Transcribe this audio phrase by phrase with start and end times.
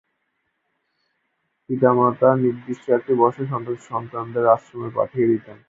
[1.69, 3.43] পিতা-মাতা নির্দিষ্ট একটি বয়সে
[3.89, 5.57] সন্তানদের আশ্রমে পাঠিয়ে দিতেন।